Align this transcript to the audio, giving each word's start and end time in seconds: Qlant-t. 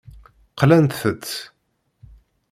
Qlant-t. 0.59 1.27